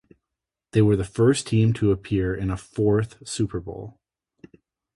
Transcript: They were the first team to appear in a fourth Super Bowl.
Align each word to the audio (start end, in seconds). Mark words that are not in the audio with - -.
They 0.71 0.81
were 0.81 0.95
the 0.95 1.03
first 1.03 1.45
team 1.45 1.73
to 1.73 1.91
appear 1.91 2.33
in 2.33 2.49
a 2.49 2.57
fourth 2.57 3.17
Super 3.27 3.59
Bowl. 3.59 3.99